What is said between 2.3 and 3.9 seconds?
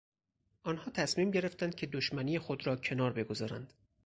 خود را کنار بگذارند.